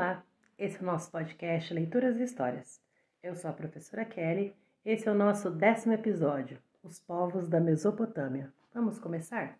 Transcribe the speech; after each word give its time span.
Olá, 0.00 0.24
esse 0.58 0.78
é 0.78 0.80
o 0.80 0.86
nosso 0.86 1.10
podcast 1.10 1.74
Leituras 1.74 2.16
e 2.16 2.22
Histórias. 2.22 2.80
Eu 3.22 3.34
sou 3.34 3.50
a 3.50 3.52
professora 3.52 4.02
Kelly, 4.02 4.56
esse 4.82 5.06
é 5.06 5.12
o 5.12 5.14
nosso 5.14 5.50
décimo 5.50 5.92
episódio, 5.92 6.56
Os 6.82 6.98
Povos 6.98 7.46
da 7.46 7.60
Mesopotâmia. 7.60 8.50
Vamos 8.72 8.98
começar? 8.98 9.58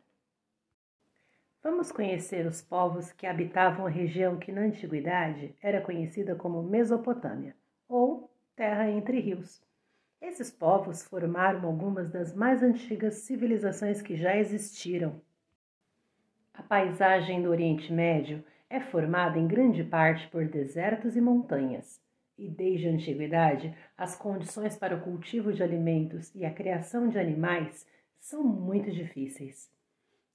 Vamos 1.63 1.93
conhecer 1.93 2.47
os 2.47 2.63
povos 2.63 3.13
que 3.13 3.27
habitavam 3.27 3.85
a 3.85 3.91
região 3.91 4.39
que 4.39 4.51
na 4.51 4.63
antiguidade 4.63 5.55
era 5.61 5.83
conhecida 5.83 6.35
como 6.35 6.63
Mesopotâmia, 6.63 7.55
ou 7.87 8.33
Terra 8.57 8.91
entre 8.91 9.21
Rios. 9.21 9.63
Esses 10.23 10.51
povos 10.51 11.05
formaram 11.05 11.67
algumas 11.67 12.09
das 12.09 12.35
mais 12.35 12.63
antigas 12.63 13.17
civilizações 13.17 14.01
que 14.01 14.17
já 14.17 14.35
existiram. 14.35 15.21
A 16.55 16.63
paisagem 16.63 17.43
do 17.43 17.51
Oriente 17.51 17.93
Médio 17.93 18.43
é 18.71 18.79
formada 18.79 19.37
em 19.37 19.49
grande 19.49 19.83
parte 19.83 20.29
por 20.29 20.47
desertos 20.47 21.17
e 21.17 21.21
montanhas, 21.21 22.01
e 22.39 22.49
desde 22.49 22.89
a 22.89 22.93
antiguidade 22.93 23.77
as 23.99 24.17
condições 24.17 24.77
para 24.77 24.95
o 24.95 25.01
cultivo 25.01 25.53
de 25.53 25.63
alimentos 25.63 26.33
e 26.35 26.47
a 26.47 26.55
criação 26.55 27.09
de 27.09 27.19
animais 27.19 27.85
são 28.21 28.45
muito 28.45 28.93
difíceis. 28.93 29.69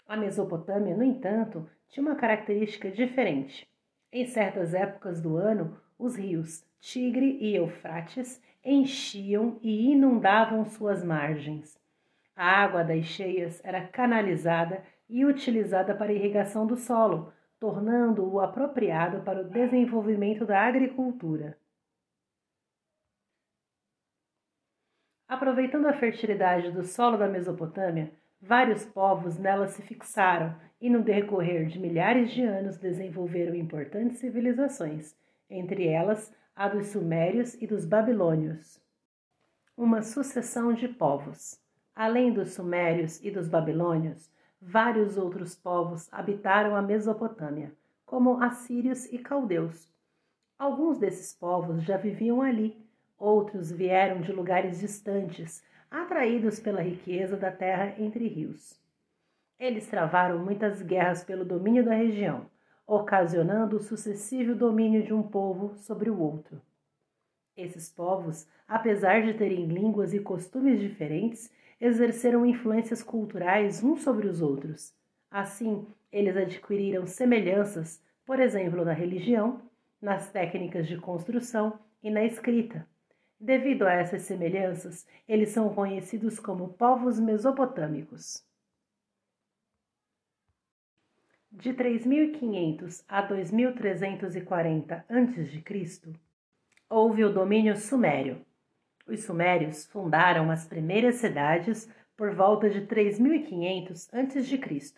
A 0.05 0.17
Mesopotâmia, 0.17 0.95
no 0.95 1.03
entanto, 1.03 1.67
tinha 1.87 2.05
uma 2.05 2.15
característica 2.15 2.91
diferente. 2.91 3.67
Em 4.11 4.25
certas 4.25 4.73
épocas 4.73 5.21
do 5.21 5.37
ano, 5.37 5.79
os 5.97 6.15
rios 6.15 6.63
Tigre 6.79 7.37
e 7.41 7.55
Eufrates 7.55 8.41
enchiam 8.63 9.57
e 9.61 9.91
inundavam 9.91 10.65
suas 10.65 11.03
margens. 11.03 11.79
A 12.35 12.45
água 12.45 12.83
das 12.83 13.05
cheias 13.05 13.61
era 13.63 13.87
canalizada 13.87 14.83
e 15.09 15.25
utilizada 15.25 15.95
para 15.95 16.13
irrigação 16.13 16.67
do 16.67 16.75
solo, 16.75 17.31
tornando-o 17.65 18.39
apropriado 18.39 19.21
para 19.21 19.41
o 19.41 19.49
desenvolvimento 19.49 20.45
da 20.45 20.67
agricultura. 20.67 21.57
Aproveitando 25.27 25.87
a 25.87 25.93
fertilidade 25.93 26.71
do 26.71 26.83
solo 26.83 27.17
da 27.17 27.27
Mesopotâmia, 27.27 28.11
vários 28.39 28.85
povos 28.85 29.39
nela 29.39 29.67
se 29.67 29.81
fixaram 29.81 30.55
e, 30.79 30.91
no 30.91 31.01
decorrer 31.01 31.65
de 31.65 31.79
milhares 31.79 32.29
de 32.29 32.43
anos, 32.43 32.77
desenvolveram 32.77 33.55
importantes 33.55 34.19
civilizações, 34.19 35.15
entre 35.49 35.87
elas 35.87 36.31
a 36.55 36.69
dos 36.69 36.89
Sumérios 36.89 37.59
e 37.59 37.65
dos 37.65 37.83
Babilônios. 37.83 38.79
Uma 39.75 40.03
sucessão 40.03 40.71
de 40.71 40.87
povos. 40.87 41.59
Além 41.95 42.31
dos 42.31 42.53
Sumérios 42.53 43.19
e 43.23 43.31
dos 43.31 43.47
Babilônios, 43.47 44.29
vários 44.67 45.15
outros 45.15 45.55
povos 45.55 46.11
habitaram 46.11 46.75
a 46.75 46.81
Mesopotâmia, 46.81 47.71
como 48.03 48.41
assírios 48.41 49.05
e 49.05 49.19
caldeus. 49.19 49.87
Alguns 50.57 50.97
desses 50.97 51.33
povos 51.33 51.83
já 51.83 51.97
viviam 51.97 52.41
ali, 52.41 52.75
outros 53.17 53.71
vieram 53.71 54.21
de 54.21 54.31
lugares 54.31 54.79
distantes, 54.79 55.63
atraídos 55.89 56.59
pela 56.59 56.81
riqueza 56.81 57.37
da 57.37 57.51
terra 57.51 57.93
entre 57.99 58.27
rios. 58.27 58.79
Eles 59.59 59.87
travaram 59.87 60.39
muitas 60.43 60.81
guerras 60.81 61.23
pelo 61.23 61.45
domínio 61.45 61.85
da 61.85 61.93
região, 61.93 62.49
ocasionando 62.87 63.77
o 63.77 63.81
sucessivo 63.81 64.55
domínio 64.55 65.03
de 65.03 65.13
um 65.13 65.21
povo 65.21 65.75
sobre 65.75 66.09
o 66.09 66.19
outro. 66.19 66.59
Esses 67.55 67.89
povos, 67.89 68.47
apesar 68.67 69.21
de 69.21 69.33
terem 69.35 69.67
línguas 69.67 70.13
e 70.13 70.19
costumes 70.19 70.79
diferentes, 70.79 71.51
exerceram 71.79 72.45
influências 72.45 73.03
culturais 73.03 73.83
uns 73.83 74.01
sobre 74.01 74.27
os 74.27 74.41
outros. 74.41 74.93
Assim, 75.29 75.85
eles 76.11 76.37
adquiriram 76.37 77.05
semelhanças, 77.05 78.01
por 78.25 78.39
exemplo, 78.39 78.85
na 78.85 78.93
religião, 78.93 79.61
nas 80.01 80.31
técnicas 80.31 80.87
de 80.87 80.97
construção 80.97 81.79
e 82.01 82.09
na 82.09 82.23
escrita. 82.23 82.87
Devido 83.39 83.83
a 83.83 83.93
essas 83.93 84.21
semelhanças, 84.21 85.05
eles 85.27 85.49
são 85.49 85.73
conhecidos 85.73 86.39
como 86.39 86.69
povos 86.69 87.19
mesopotâmicos. 87.19 88.43
De 91.51 91.73
3500 91.73 93.03
a 93.07 93.21
2340 93.21 95.05
a.C., 95.07 96.13
houve 96.89 97.23
o 97.23 97.33
domínio 97.33 97.77
sumério, 97.77 98.45
os 99.07 99.23
sumérios 99.23 99.85
fundaram 99.85 100.49
as 100.49 100.65
primeiras 100.65 101.15
cidades 101.15 101.89
por 102.17 102.33
volta 102.33 102.69
de 102.69 102.81
3500 102.81 104.09
a.C. 104.13 104.93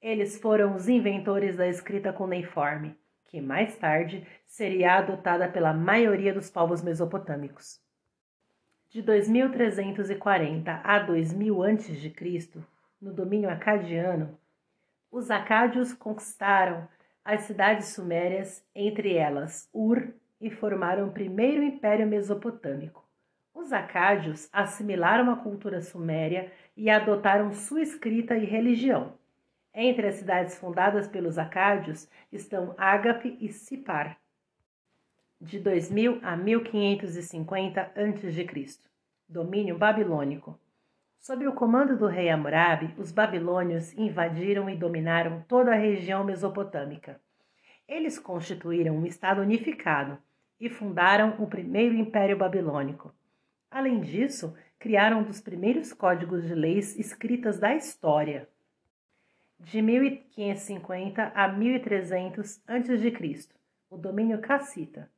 Eles 0.00 0.38
foram 0.40 0.74
os 0.74 0.88
inventores 0.88 1.56
da 1.56 1.68
escrita 1.68 2.12
cuneiforme, 2.12 2.96
que 3.26 3.40
mais 3.40 3.76
tarde 3.76 4.26
seria 4.46 4.96
adotada 4.96 5.48
pela 5.48 5.72
maioria 5.72 6.32
dos 6.32 6.50
povos 6.50 6.82
mesopotâmicos. 6.82 7.80
De 8.88 9.02
2340 9.02 10.80
a 10.82 10.98
2000 11.00 11.62
a.C., 11.62 12.62
no 13.00 13.12
domínio 13.12 13.50
acadiano, 13.50 14.38
os 15.10 15.30
acádios 15.30 15.92
conquistaram 15.92 16.88
as 17.24 17.42
cidades 17.42 17.88
sumérias, 17.88 18.64
entre 18.74 19.14
elas 19.14 19.68
Ur, 19.72 20.14
e 20.40 20.50
formaram 20.50 21.08
o 21.08 21.12
primeiro 21.12 21.62
império 21.62 22.06
mesopotâmico. 22.06 23.07
Os 23.58 23.72
acádios 23.72 24.48
assimilaram 24.52 25.32
a 25.32 25.36
cultura 25.36 25.80
suméria 25.80 26.52
e 26.76 26.88
adotaram 26.88 27.52
sua 27.52 27.82
escrita 27.82 28.36
e 28.36 28.44
religião. 28.44 29.14
Entre 29.74 30.06
as 30.06 30.14
cidades 30.14 30.56
fundadas 30.56 31.08
pelos 31.08 31.36
acádios 31.38 32.08
estão 32.30 32.72
Ágape 32.78 33.36
e 33.40 33.52
Sipar, 33.52 34.16
de 35.40 35.58
2000 35.58 36.20
a 36.22 36.36
1550 36.36 37.80
a.C., 37.80 38.78
domínio 39.28 39.76
babilônico. 39.76 40.56
Sob 41.18 41.44
o 41.48 41.52
comando 41.52 41.96
do 41.96 42.06
rei 42.06 42.30
Hammurabi, 42.30 42.94
os 42.96 43.10
babilônios 43.10 43.92
invadiram 43.98 44.70
e 44.70 44.76
dominaram 44.76 45.44
toda 45.48 45.72
a 45.72 45.76
região 45.76 46.22
mesopotâmica. 46.22 47.20
Eles 47.88 48.20
constituíram 48.20 48.94
um 48.94 49.04
estado 49.04 49.40
unificado 49.42 50.16
e 50.60 50.70
fundaram 50.70 51.34
o 51.40 51.46
primeiro 51.48 51.96
império 51.96 52.38
babilônico. 52.38 53.12
Além 53.70 54.00
disso, 54.00 54.54
criaram 54.78 55.20
um 55.20 55.24
dos 55.24 55.40
primeiros 55.40 55.92
códigos 55.92 56.46
de 56.46 56.54
leis 56.54 56.98
escritas 56.98 57.58
da 57.58 57.74
história. 57.74 58.48
De 59.60 59.82
1550 59.82 61.32
a 61.34 61.48
1300 61.48 62.62
a.C., 62.66 63.48
o 63.90 63.96
domínio 63.96 64.40
cassita. 64.40 65.10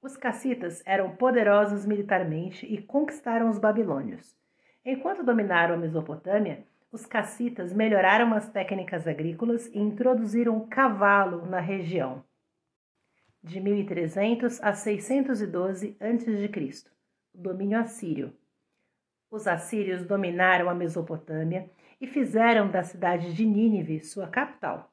Os 0.00 0.16
cassitas 0.16 0.82
eram 0.84 1.16
poderosos 1.16 1.86
militarmente 1.86 2.66
e 2.66 2.80
conquistaram 2.82 3.48
os 3.48 3.58
babilônios. 3.58 4.36
Enquanto 4.84 5.22
dominaram 5.22 5.74
a 5.74 5.78
Mesopotâmia, 5.78 6.66
os 6.90 7.06
cassitas 7.06 7.72
melhoraram 7.72 8.34
as 8.34 8.48
técnicas 8.48 9.06
agrícolas 9.06 9.66
e 9.68 9.78
introduziram 9.78 10.56
o 10.56 10.66
cavalo 10.66 11.46
na 11.46 11.60
região. 11.60 12.24
De 13.42 13.60
1300 13.60 14.62
a 14.62 14.72
612 14.72 15.96
a.C., 16.00 16.93
o 17.34 17.38
domínio 17.38 17.78
assírio. 17.78 18.32
Os 19.30 19.48
assírios 19.48 20.06
dominaram 20.06 20.70
a 20.70 20.74
Mesopotâmia 20.74 21.68
e 22.00 22.06
fizeram 22.06 22.70
da 22.70 22.84
cidade 22.84 23.34
de 23.34 23.44
Nínive 23.44 24.00
sua 24.00 24.28
capital. 24.28 24.92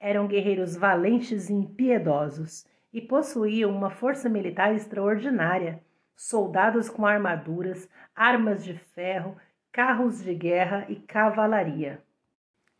Eram 0.00 0.26
guerreiros 0.26 0.76
valentes 0.76 1.48
e 1.48 1.52
impiedosos 1.52 2.66
e 2.92 3.00
possuíam 3.00 3.70
uma 3.70 3.90
força 3.90 4.28
militar 4.28 4.74
extraordinária, 4.74 5.82
soldados 6.16 6.88
com 6.88 7.06
armaduras, 7.06 7.88
armas 8.14 8.64
de 8.64 8.74
ferro, 8.74 9.36
carros 9.70 10.22
de 10.22 10.34
guerra 10.34 10.86
e 10.88 10.96
cavalaria. 10.96 12.02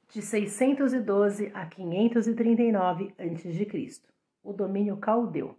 De 0.09 0.23
612 0.23 1.53
a 1.55 1.67
539 1.67 3.15
a.C., 3.19 4.03
o 4.43 4.53
domínio 4.53 4.97
caldeu. 4.97 5.57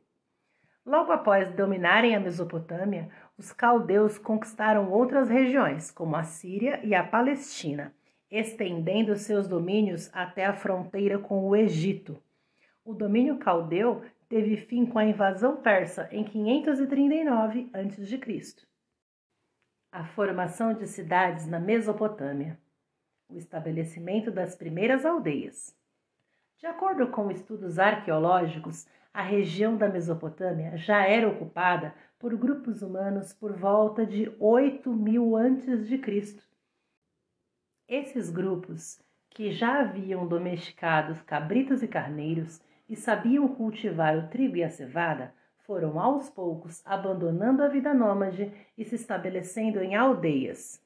Logo 0.85 1.11
após 1.11 1.53
dominarem 1.53 2.15
a 2.15 2.19
Mesopotâmia, 2.19 3.09
os 3.39 3.53
caldeus 3.53 4.17
conquistaram 4.17 4.91
outras 4.91 5.29
regiões, 5.29 5.89
como 5.89 6.17
a 6.17 6.23
Síria 6.23 6.81
e 6.83 6.93
a 6.93 7.01
Palestina, 7.01 7.95
estendendo 8.29 9.15
seus 9.15 9.47
domínios 9.47 10.09
até 10.13 10.45
a 10.45 10.53
fronteira 10.53 11.17
com 11.17 11.47
o 11.47 11.55
Egito. 11.55 12.21
O 12.83 12.93
domínio 12.93 13.37
caldeu 13.37 14.03
teve 14.27 14.57
fim 14.57 14.85
com 14.85 14.99
a 14.99 15.05
invasão 15.05 15.55
persa 15.55 16.09
em 16.11 16.25
539 16.25 17.69
a.C. 17.73 18.67
A 19.89 20.03
formação 20.03 20.73
de 20.73 20.85
cidades 20.85 21.47
na 21.47 21.61
Mesopotâmia. 21.61 22.59
O 23.29 23.37
estabelecimento 23.37 24.29
das 24.29 24.53
primeiras 24.53 25.05
aldeias. 25.05 25.73
De 26.57 26.67
acordo 26.67 27.07
com 27.07 27.31
estudos 27.31 27.79
arqueológicos, 27.79 28.85
a 29.13 29.21
região 29.21 29.77
da 29.77 29.87
Mesopotâmia 29.87 30.75
já 30.75 31.07
era 31.07 31.27
ocupada 31.27 31.95
por 32.19 32.35
grupos 32.35 32.81
humanos 32.81 33.31
por 33.31 33.53
volta 33.53 34.05
de 34.05 34.29
8 34.37 34.91
mil 34.93 35.37
antes 35.37 35.87
de 35.87 35.97
Cristo. 35.97 36.43
Esses 37.87 38.29
grupos, 38.29 39.01
que 39.29 39.51
já 39.51 39.79
haviam 39.79 40.27
domesticado 40.27 41.15
cabritos 41.25 41.81
e 41.81 41.87
carneiros, 41.87 42.61
e 42.89 42.95
sabiam 42.95 43.47
cultivar 43.47 44.17
o 44.17 44.27
trigo 44.27 44.57
e 44.57 44.63
a 44.63 44.69
cevada 44.69 45.33
foram 45.59 45.99
aos 45.99 46.29
poucos 46.29 46.81
abandonando 46.85 47.63
a 47.63 47.67
vida 47.67 47.93
nômade 47.93 48.51
e 48.77 48.83
se 48.83 48.95
estabelecendo 48.95 49.79
em 49.79 49.95
aldeias. 49.95 50.81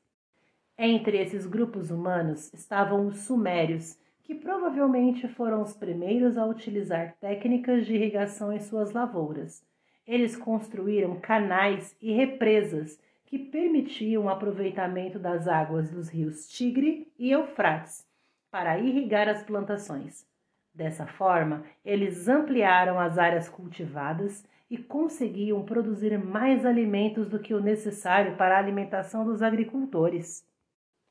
Entre 0.77 1.17
esses 1.17 1.47
grupos 1.47 1.89
humanos 1.89 2.53
estavam 2.53 3.07
os 3.07 3.19
sumérios, 3.19 3.97
que 4.21 4.35
provavelmente 4.35 5.27
foram 5.29 5.61
os 5.61 5.73
primeiros 5.73 6.37
a 6.37 6.45
utilizar 6.45 7.15
técnicas 7.19 7.85
de 7.85 7.95
irrigação 7.95 8.51
em 8.51 8.59
suas 8.59 8.91
lavouras. 8.91 9.65
Eles 10.05 10.35
construíram 10.35 11.19
canais 11.19 11.95
e 12.01 12.11
represas 12.11 12.99
que 13.25 13.39
permitiam 13.39 14.25
o 14.25 14.29
aproveitamento 14.29 15.17
das 15.17 15.47
águas 15.47 15.89
dos 15.89 16.09
rios 16.09 16.47
Tigre 16.49 17.11
e 17.17 17.31
Eufrates 17.31 18.05
para 18.51 18.77
irrigar 18.77 19.27
as 19.27 19.41
plantações. 19.43 20.25
Dessa 20.73 21.07
forma, 21.07 21.63
eles 21.85 22.27
ampliaram 22.27 22.99
as 22.99 23.17
áreas 23.17 23.47
cultivadas 23.47 24.43
e 24.69 24.77
conseguiam 24.77 25.63
produzir 25.63 26.17
mais 26.17 26.65
alimentos 26.65 27.29
do 27.29 27.39
que 27.39 27.53
o 27.53 27.61
necessário 27.61 28.35
para 28.35 28.55
a 28.55 28.59
alimentação 28.59 29.23
dos 29.23 29.41
agricultores. 29.41 30.45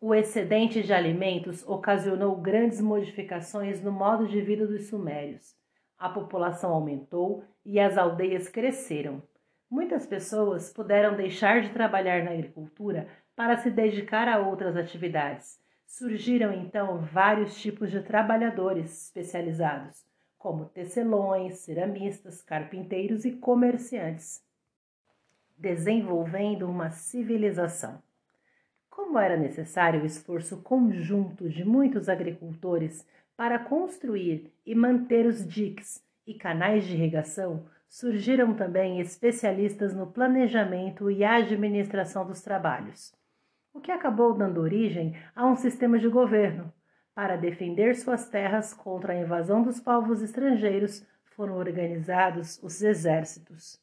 O 0.00 0.14
excedente 0.14 0.82
de 0.82 0.92
alimentos 0.92 1.66
ocasionou 1.66 2.36
grandes 2.36 2.80
modificações 2.80 3.80
no 3.80 3.92
modo 3.92 4.26
de 4.26 4.40
vida 4.40 4.66
dos 4.66 4.88
sumérios. 4.88 5.56
A 6.02 6.08
população 6.08 6.72
aumentou 6.72 7.44
e 7.64 7.78
as 7.78 7.96
aldeias 7.96 8.49
cresceram. 8.49 9.22
Muitas 9.70 10.04
pessoas 10.04 10.69
puderam 10.69 11.14
deixar 11.14 11.62
de 11.62 11.70
trabalhar 11.70 12.25
na 12.25 12.32
agricultura 12.32 13.06
para 13.37 13.56
se 13.56 13.70
dedicar 13.70 14.26
a 14.26 14.40
outras 14.40 14.76
atividades. 14.76 15.60
Surgiram 15.87 16.52
então 16.52 16.99
vários 16.99 17.54
tipos 17.62 17.88
de 17.88 18.02
trabalhadores 18.02 19.04
especializados, 19.04 20.04
como 20.37 20.64
tecelões, 20.64 21.58
ceramistas, 21.58 22.43
carpinteiros 22.43 23.25
e 23.25 23.31
comerciantes, 23.37 24.44
desenvolvendo 25.56 26.69
uma 26.69 26.90
civilização. 26.90 28.02
Como 28.90 29.20
era 29.20 29.37
necessário 29.37 30.02
o 30.02 30.06
esforço 30.06 30.62
conjunto 30.62 31.48
de 31.48 31.64
muitos 31.64 32.08
agricultores 32.08 33.06
para 33.37 33.58
construir 33.58 34.52
e 34.64 34.75
manter 34.75 35.26
os 35.26 35.46
diques 35.46 36.02
e 36.26 36.34
canais 36.34 36.84
de 36.84 36.94
irrigação, 36.94 37.67
surgiram 37.88 38.55
também 38.55 39.00
especialistas 39.00 39.94
no 39.94 40.06
planejamento 40.06 41.11
e 41.11 41.25
administração 41.25 42.26
dos 42.26 42.40
trabalhos, 42.40 43.14
o 43.75 43.81
que 43.81 43.90
acabou 43.90 44.32
dando 44.32 44.61
origem 44.61 45.14
a 45.34 45.46
um 45.46 45.56
sistema 45.56 45.99
de 45.99 46.08
governo. 46.08 46.73
Para 47.14 47.37
defender 47.37 47.94
suas 47.94 48.26
terras 48.29 48.73
contra 48.73 49.12
a 49.12 49.20
invasão 49.20 49.62
dos 49.62 49.79
povos 49.79 50.23
estrangeiros, 50.23 51.06
foram 51.37 51.56
organizados 51.56 52.62
os 52.62 52.81
exércitos. 52.82 53.79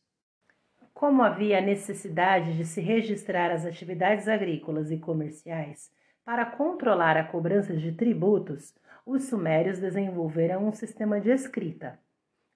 Como 0.94 1.22
havia 1.22 1.62
necessidade 1.62 2.58
de 2.58 2.66
se 2.66 2.82
registrar 2.82 3.52
as 3.52 3.66
atividades 3.66 4.28
agrícolas 4.28 4.92
e 4.92 4.98
comerciais 4.98 5.92
para 6.26 6.46
controlar 6.46 7.16
a 7.18 7.24
cobrança 7.24 7.76
de 7.76 7.92
tributos, 7.92 8.74
os 9.10 9.24
sumérios 9.24 9.80
desenvolveram 9.80 10.68
um 10.68 10.72
sistema 10.72 11.20
de 11.20 11.32
escrita. 11.32 12.00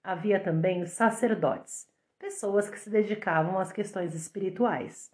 Havia 0.04 0.40
também 0.40 0.84
os 0.84 0.92
sacerdotes, 0.92 1.88
pessoas 2.20 2.70
que 2.70 2.80
se 2.80 2.92
dedicavam 2.92 3.58
às 3.58 3.72
questões 3.72 4.14
espirituais. 4.14 5.12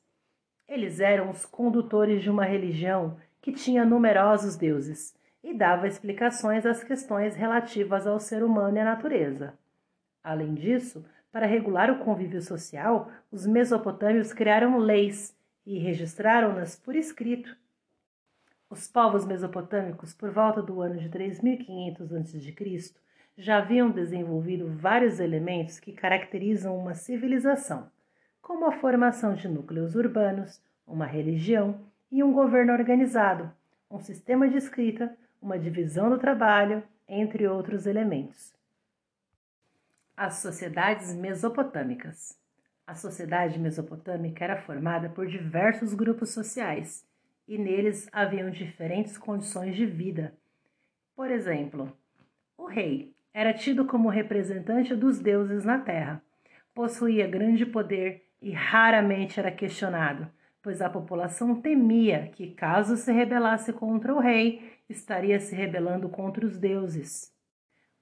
Eles 0.68 1.00
eram 1.00 1.30
os 1.30 1.46
condutores 1.46 2.22
de 2.22 2.30
uma 2.30 2.44
religião 2.44 3.18
que 3.42 3.54
tinha 3.54 3.86
numerosos 3.86 4.58
deuses 4.58 5.16
e 5.42 5.54
dava 5.54 5.88
explicações 5.88 6.66
às 6.66 6.84
questões 6.84 7.36
relativas 7.36 8.06
ao 8.06 8.20
ser 8.20 8.44
humano 8.44 8.76
e 8.76 8.82
à 8.82 8.84
natureza. 8.84 9.58
Além 10.22 10.54
disso, 10.54 11.06
para 11.32 11.46
regular 11.46 11.90
o 11.90 12.00
convívio 12.00 12.42
social, 12.42 13.10
os 13.32 13.48
mesopotâmios 13.48 14.34
criaram 14.34 14.78
leis 14.78 15.34
e 15.66 15.80
registraram-nas 15.80 16.76
por 16.76 16.98
escrito. 16.98 17.56
Os 18.72 18.88
povos 18.88 19.26
mesopotâmicos, 19.26 20.14
por 20.14 20.30
volta 20.30 20.62
do 20.62 20.80
ano 20.80 21.00
de 21.00 21.10
3500 21.10 22.14
a.C., 22.14 22.94
já 23.36 23.58
haviam 23.58 23.90
desenvolvido 23.90 24.68
vários 24.68 25.20
elementos 25.20 25.80
que 25.80 25.92
caracterizam 25.92 26.78
uma 26.78 26.94
civilização, 26.94 27.90
como 28.40 28.68
a 28.68 28.72
formação 28.72 29.34
de 29.34 29.48
núcleos 29.48 29.96
urbanos, 29.96 30.62
uma 30.86 31.08
religião 31.08 31.82
e 32.12 32.24
um 32.24 32.32
governo 32.32 32.72
organizado, 32.72 33.52
um 33.90 34.00
sistema 34.00 34.48
de 34.48 34.58
escrita, 34.58 35.18
uma 35.42 35.58
divisão 35.58 36.08
do 36.08 36.20
trabalho, 36.20 36.84
entre 37.08 37.48
outros 37.48 37.88
elementos. 37.88 38.54
As 40.16 40.36
sociedades 40.36 41.12
mesopotâmicas. 41.16 42.38
A 42.86 42.94
sociedade 42.94 43.58
mesopotâmica 43.58 44.44
era 44.44 44.62
formada 44.62 45.10
por 45.10 45.26
diversos 45.26 45.96
grupos 45.96 46.30
sociais 46.30 47.09
e 47.50 47.58
neles 47.58 48.08
haviam 48.14 48.50
diferentes 48.50 49.18
condições 49.18 49.76
de 49.76 49.86
vida. 49.86 50.34
Por 51.16 51.30
exemplo, 51.30 51.92
o 52.58 52.66
rei 52.66 53.14
era 53.34 53.52
tido 53.52 53.84
como 53.86 54.08
representante 54.08 54.96
dos 54.96 55.20
deuses 55.20 55.66
na 55.66 55.80
terra, 55.80 56.24
possuía 56.74 57.28
grande 57.28 57.66
poder 57.66 58.26
e 58.42 58.52
raramente 58.52 59.38
era 59.40 59.52
questionado, 59.52 60.32
pois 60.62 60.82
a 60.82 60.90
população 60.90 61.60
temia 61.60 62.30
que, 62.34 62.52
caso 62.52 62.96
se 62.96 63.12
rebelasse 63.12 63.74
contra 63.74 64.14
o 64.14 64.20
rei, 64.20 64.80
estaria 64.88 65.40
se 65.42 65.54
rebelando 65.54 66.08
contra 66.08 66.46
os 66.46 66.58
deuses 66.58 67.38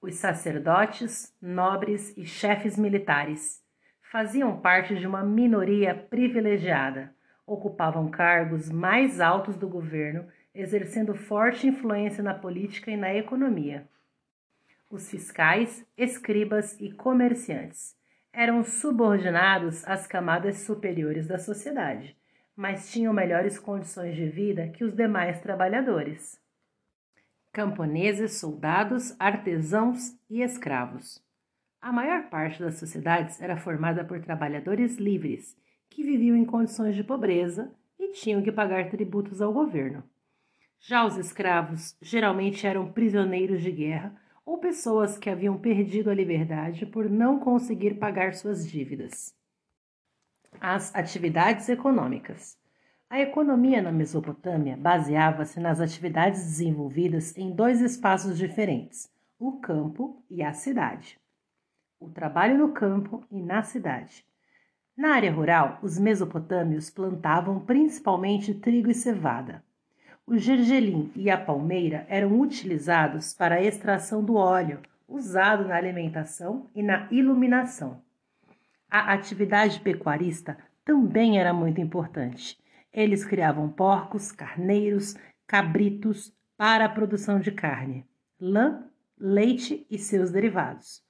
os 0.00 0.14
sacerdotes, 0.14 1.34
nobres 1.42 2.16
e 2.16 2.24
chefes 2.24 2.78
militares. 2.78 3.62
Faziam 4.00 4.60
parte 4.60 4.94
de 4.94 5.06
uma 5.06 5.22
minoria 5.22 5.94
privilegiada, 5.94 7.14
ocupavam 7.48 8.08
cargos 8.10 8.70
mais 8.70 9.20
altos 9.20 9.56
do 9.56 9.68
governo, 9.68 10.26
exercendo 10.54 11.14
forte 11.14 11.66
influência 11.66 12.22
na 12.22 12.34
política 12.34 12.90
e 12.90 12.96
na 12.96 13.14
economia. 13.14 13.88
Os 14.90 15.10
fiscais, 15.10 15.84
escribas 15.96 16.78
e 16.80 16.92
comerciantes 16.92 17.96
eram 18.32 18.62
subordinados 18.62 19.86
às 19.86 20.06
camadas 20.06 20.58
superiores 20.58 21.26
da 21.26 21.38
sociedade, 21.38 22.16
mas 22.54 22.92
tinham 22.92 23.12
melhores 23.12 23.58
condições 23.58 24.14
de 24.14 24.28
vida 24.28 24.68
que 24.68 24.84
os 24.84 24.94
demais 24.94 25.40
trabalhadores 25.40 26.40
camponeses, 27.58 28.38
soldados, 28.38 29.16
artesãos 29.18 30.16
e 30.30 30.42
escravos. 30.42 31.20
A 31.80 31.92
maior 31.92 32.28
parte 32.28 32.60
das 32.60 32.76
sociedades 32.76 33.40
era 33.40 33.56
formada 33.56 34.04
por 34.04 34.20
trabalhadores 34.20 34.96
livres, 34.96 35.56
que 35.88 36.02
viviam 36.02 36.36
em 36.36 36.44
condições 36.44 36.94
de 36.94 37.04
pobreza 37.04 37.72
e 37.98 38.12
tinham 38.12 38.42
que 38.42 38.52
pagar 38.52 38.90
tributos 38.90 39.42
ao 39.42 39.52
governo. 39.52 40.02
Já 40.80 41.04
os 41.04 41.16
escravos 41.16 41.96
geralmente 42.00 42.66
eram 42.66 42.92
prisioneiros 42.92 43.62
de 43.62 43.72
guerra 43.72 44.14
ou 44.46 44.58
pessoas 44.58 45.18
que 45.18 45.28
haviam 45.28 45.58
perdido 45.58 46.08
a 46.08 46.14
liberdade 46.14 46.86
por 46.86 47.10
não 47.10 47.38
conseguir 47.38 47.94
pagar 47.94 48.34
suas 48.34 48.66
dívidas. 48.66 49.34
As 50.60 50.94
atividades 50.94 51.68
econômicas. 51.68 52.56
A 53.10 53.20
economia 53.20 53.80
na 53.80 53.90
Mesopotâmia 53.90 54.76
baseava-se 54.76 55.58
nas 55.58 55.80
atividades 55.80 56.44
desenvolvidas 56.44 57.36
em 57.36 57.54
dois 57.54 57.80
espaços 57.80 58.36
diferentes, 58.36 59.10
o 59.38 59.60
campo 59.60 60.22
e 60.30 60.42
a 60.42 60.52
cidade. 60.52 61.18
O 61.98 62.08
trabalho 62.08 62.58
no 62.58 62.72
campo 62.72 63.24
e 63.30 63.40
na 63.40 63.62
cidade. 63.62 64.27
Na 64.98 65.14
área 65.14 65.32
rural, 65.32 65.78
os 65.82 65.98
mesopotâmios 65.98 66.90
plantavam 66.90 67.60
principalmente 67.60 68.52
trigo 68.52 68.90
e 68.90 68.94
cevada. 68.94 69.64
O 70.26 70.36
gergelim 70.36 71.10
e 71.16 71.30
a 71.30 71.38
palmeira 71.38 72.04
eram 72.10 72.38
utilizados 72.38 73.32
para 73.32 73.54
a 73.54 73.62
extração 73.62 74.22
do 74.22 74.34
óleo, 74.34 74.80
usado 75.08 75.66
na 75.66 75.76
alimentação 75.76 76.68
e 76.74 76.82
na 76.82 77.08
iluminação. 77.10 78.02
A 78.90 79.14
atividade 79.14 79.80
pecuarista 79.80 80.58
também 80.84 81.38
era 81.38 81.54
muito 81.54 81.80
importante 81.80 82.58
eles 82.92 83.24
criavam 83.24 83.68
porcos, 83.68 84.32
carneiros, 84.32 85.14
cabritos 85.46 86.32
para 86.56 86.86
a 86.86 86.88
produção 86.88 87.38
de 87.38 87.52
carne, 87.52 88.04
lã, 88.40 88.84
leite 89.16 89.86
e 89.90 89.98
seus 89.98 90.30
derivados. 90.30 91.02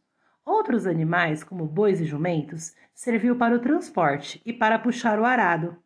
Outros 0.48 0.86
animais, 0.86 1.44
como 1.44 1.66
bois 1.66 2.00
e 2.00 2.06
jumentos, 2.06 2.74
serviu 2.94 3.36
para 3.36 3.54
o 3.54 3.58
transporte 3.58 4.40
e 4.46 4.50
para 4.50 4.78
puxar 4.78 5.20
o 5.20 5.24
arado. 5.26 5.76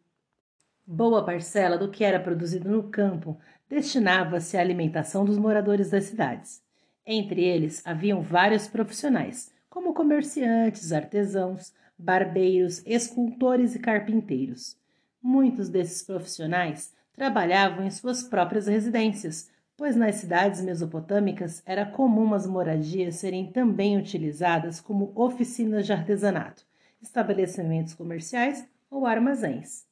Boa 0.87 1.25
parcela 1.25 1.77
do 1.77 1.91
que 1.91 2.05
era 2.05 2.21
produzido 2.21 2.71
no 2.71 2.85
campo 2.85 3.37
destinava-se 3.69 4.57
à 4.57 4.61
alimentação 4.61 5.25
dos 5.25 5.37
moradores 5.37 5.91
das 5.91 6.05
cidades. 6.05 6.63
Entre 7.05 7.43
eles 7.43 7.85
haviam 7.85 8.23
vários 8.23 8.69
profissionais, 8.69 9.53
como 9.69 9.93
comerciantes, 9.93 10.93
artesãos, 10.93 11.75
barbeiros, 11.99 12.85
escultores 12.87 13.75
e 13.75 13.81
carpinteiros. 13.81 14.77
Muitos 15.21 15.69
desses 15.69 16.05
profissionais 16.05 16.95
trabalhavam 17.13 17.85
em 17.85 17.91
suas 17.91 18.23
próprias 18.23 18.69
residências, 18.69 19.51
pois 19.83 19.97
nas 19.97 20.15
cidades 20.15 20.63
mesopotâmicas 20.63 21.61
era 21.67 21.85
comum 21.85 22.35
as 22.35 22.47
moradias 22.47 23.17
serem 23.17 23.51
também 23.51 23.99
utilizadas 23.99 24.81
como 24.81 25.11
oficinas 25.17 25.87
de 25.87 25.93
artesanato, 25.93 26.65
estabelecimentos 27.01 27.93
comerciais 27.93 28.65
ou 28.89 29.05
armazéns. 29.05 29.85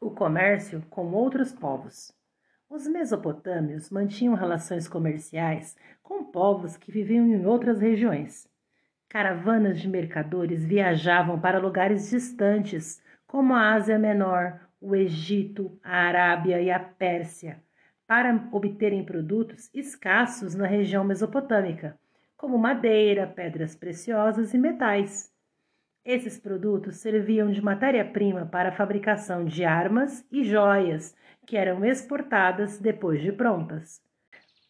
O 0.00 0.10
comércio 0.10 0.82
com 0.88 1.12
outros 1.12 1.52
povos. 1.52 2.12
Os 2.66 2.86
mesopotâmios 2.86 3.90
mantinham 3.90 4.32
relações 4.32 4.88
comerciais 4.88 5.76
com 6.02 6.24
povos 6.24 6.78
que 6.78 6.90
viviam 6.90 7.26
em 7.26 7.44
outras 7.44 7.82
regiões. 7.82 8.48
Caravanas 9.06 9.82
de 9.82 9.86
mercadores 9.86 10.64
viajavam 10.64 11.38
para 11.38 11.58
lugares 11.58 12.08
distantes, 12.08 13.02
como 13.26 13.52
a 13.52 13.74
Ásia 13.74 13.98
Menor, 13.98 14.58
o 14.80 14.96
Egito, 14.96 15.78
a 15.84 15.94
Arábia 15.94 16.58
e 16.62 16.70
a 16.70 16.80
Pérsia, 16.80 17.62
para 18.06 18.48
obterem 18.52 19.04
produtos 19.04 19.70
escassos 19.72 20.54
na 20.54 20.66
região 20.66 21.04
mesopotâmica, 21.04 21.98
como 22.36 22.58
madeira, 22.58 23.26
pedras 23.26 23.74
preciosas 23.74 24.52
e 24.52 24.58
metais. 24.58 25.32
Esses 26.04 26.38
produtos 26.38 26.96
serviam 26.96 27.50
de 27.50 27.62
matéria-prima 27.62 28.44
para 28.44 28.68
a 28.68 28.72
fabricação 28.72 29.46
de 29.46 29.64
armas 29.64 30.26
e 30.30 30.44
joias, 30.44 31.16
que 31.46 31.56
eram 31.56 31.84
exportadas 31.84 32.78
depois 32.78 33.22
de 33.22 33.32
prontas. 33.32 34.02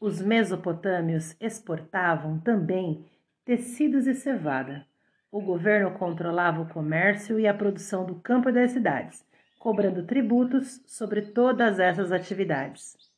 Os 0.00 0.23
mesopotâmios 0.23 1.37
exportavam 1.41 2.38
também 2.38 3.05
tecidos 3.45 4.07
e 4.07 4.14
cevada. 4.14 4.87
O 5.31 5.41
governo 5.41 5.99
controlava 5.99 6.62
o 6.62 6.69
comércio 6.69 7.41
e 7.41 7.49
a 7.49 7.55
produção 7.55 8.07
do 8.07 8.14
campo 8.17 8.49
e 8.49 8.53
das 8.53 8.71
cidades, 8.71 9.26
cobrando 9.59 10.07
tributos 10.07 10.81
sobre 10.87 11.23
todas 11.23 11.81
essas 11.81 12.12
atividades. 12.12 13.13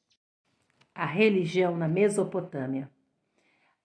A 0.96 1.04
religião 1.04 1.76
na 1.76 1.86
Mesopotâmia. 1.86 2.90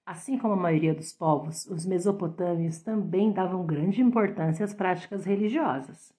Assim 0.06 0.38
como 0.38 0.54
a 0.54 0.58
maioria 0.58 0.94
dos 0.94 1.12
povos, 1.12 1.66
os 1.68 1.86
mesopotâmios 1.86 2.80
também 2.80 3.34
davam 3.34 3.66
grande 3.66 4.02
importância 4.02 4.64
às 4.64 4.74
práticas 4.74 5.26
religiosas. 5.26 6.14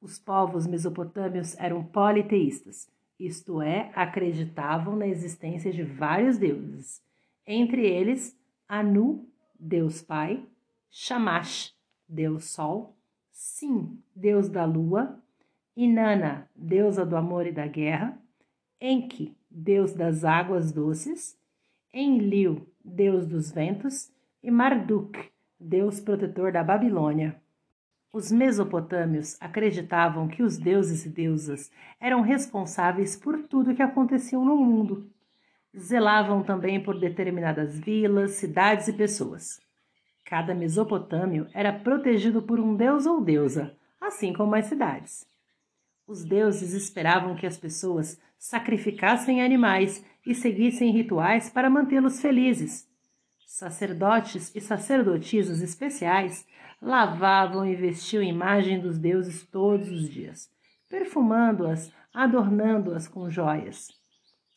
Os 0.00 0.20
povos 0.20 0.68
mesopotâmios 0.68 1.58
eram 1.58 1.82
politeístas, 1.82 2.88
isto 3.18 3.60
é, 3.60 3.90
acreditavam 3.92 4.94
na 4.94 5.08
existência 5.08 5.72
de 5.72 5.82
vários 5.82 6.38
deuses, 6.38 7.02
entre 7.44 7.84
eles 7.84 8.38
Anu, 8.68 9.28
Deus 9.58 10.00
Pai, 10.00 10.46
Shamash, 10.88 11.74
Deus 12.08 12.44
Sol, 12.44 12.94
Sim, 13.32 13.98
Deus 14.14 14.48
da 14.48 14.64
Lua, 14.64 15.20
Inanna, 15.76 16.48
deusa 16.54 17.04
do 17.04 17.16
amor 17.16 17.48
e 17.48 17.52
da 17.52 17.66
guerra, 17.66 18.16
Enki, 18.80 19.36
deus 19.50 19.92
das 19.92 20.24
águas 20.24 20.70
doces, 20.70 21.36
Enlil, 21.92 22.68
deus 22.84 23.26
dos 23.26 23.50
ventos, 23.50 24.10
e 24.42 24.50
Marduk, 24.50 25.18
deus 25.58 26.00
protetor 26.00 26.52
da 26.52 26.62
Babilônia. 26.62 27.36
Os 28.12 28.32
mesopotâmios 28.32 29.36
acreditavam 29.40 30.26
que 30.26 30.42
os 30.42 30.56
deuses 30.56 31.04
e 31.04 31.08
deusas 31.08 31.70
eram 32.00 32.22
responsáveis 32.22 33.16
por 33.16 33.42
tudo 33.42 33.74
que 33.74 33.82
acontecia 33.82 34.38
no 34.38 34.56
mundo. 34.56 35.08
Zelavam 35.76 36.42
também 36.42 36.82
por 36.82 36.98
determinadas 36.98 37.78
vilas, 37.78 38.32
cidades 38.32 38.88
e 38.88 38.92
pessoas. 38.92 39.60
Cada 40.24 40.54
mesopotâmio 40.54 41.46
era 41.52 41.72
protegido 41.72 42.42
por 42.42 42.58
um 42.58 42.74
deus 42.74 43.06
ou 43.06 43.20
deusa, 43.20 43.76
assim 44.00 44.32
como 44.32 44.56
as 44.56 44.66
cidades. 44.66 45.29
Os 46.10 46.24
deuses 46.24 46.72
esperavam 46.72 47.36
que 47.36 47.46
as 47.46 47.56
pessoas 47.56 48.20
sacrificassem 48.36 49.44
animais 49.44 50.04
e 50.26 50.34
seguissem 50.34 50.90
rituais 50.90 51.48
para 51.48 51.70
mantê-los 51.70 52.20
felizes. 52.20 52.84
Sacerdotes 53.46 54.52
e 54.52 54.60
sacerdotisas 54.60 55.62
especiais 55.62 56.44
lavavam 56.82 57.64
e 57.64 57.76
vestiam 57.76 58.24
imagem 58.24 58.80
dos 58.80 58.98
deuses 58.98 59.46
todos 59.46 59.88
os 59.88 60.10
dias, 60.10 60.50
perfumando-as, 60.88 61.92
adornando-as 62.12 63.06
com 63.06 63.30
joias. 63.30 63.86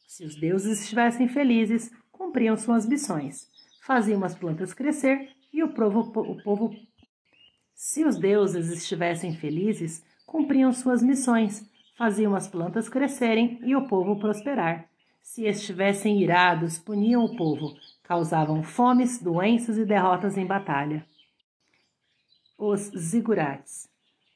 Se 0.07 0.25
os 0.25 0.35
deuses 0.35 0.81
estivessem 0.81 1.27
felizes, 1.27 1.91
cumpriam 2.11 2.57
suas 2.57 2.87
missões, 2.87 3.47
faziam 3.85 4.23
as 4.23 4.33
plantas 4.33 4.73
crescer 4.73 5.29
e 5.53 5.61
o 5.61 5.71
povo, 5.71 5.99
o 5.99 6.41
povo. 6.41 6.75
Se 7.75 8.03
os 8.03 8.17
deuses 8.17 8.71
estivessem 8.71 9.35
felizes, 9.35 10.03
cumpriam 10.33 10.73
suas 10.73 11.03
missões, 11.03 11.63
faziam 11.95 12.33
as 12.33 12.47
plantas 12.47 12.89
crescerem 12.89 13.59
e 13.63 13.75
o 13.75 13.87
povo 13.87 14.19
prosperar. 14.19 14.89
Se 15.21 15.45
estivessem 15.45 16.19
irados, 16.23 16.79
puniam 16.79 17.23
o 17.23 17.37
povo, 17.37 17.71
causavam 18.01 18.63
fomes, 18.63 19.21
doenças 19.21 19.77
e 19.77 19.85
derrotas 19.85 20.35
em 20.35 20.45
batalha 20.45 21.05
os 22.57 22.91
zigurates. 22.97 23.89